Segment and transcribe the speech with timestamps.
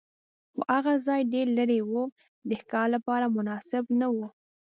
[0.51, 1.93] خو هغه ځای ډېر لرې و،
[2.47, 4.17] د ښکار لپاره مناسب نه و.